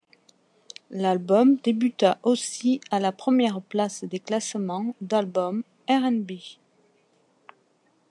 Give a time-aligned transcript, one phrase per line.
[0.89, 6.31] L'album débuta aussi à la première place des classements d'album RnB.